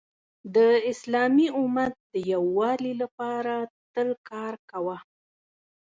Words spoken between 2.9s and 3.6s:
لپاره